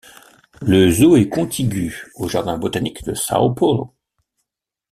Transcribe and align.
Le 0.63 0.89
zoo 0.89 1.15
est 1.15 1.29
contigu 1.29 1.95
au 2.15 2.27
jardin 2.27 2.57
botanique 2.57 3.03
de 3.03 3.13
São 3.13 3.53
Paulo. 3.53 3.93